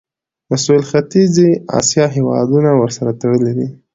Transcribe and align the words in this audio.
د 0.49 0.51
سویل 0.63 0.83
ختیځې 0.89 1.49
اسیا 1.79 2.05
هیوادونه 2.15 2.69
ورسره 2.81 3.11
تړلي 3.21 3.53
دي. 3.57 3.67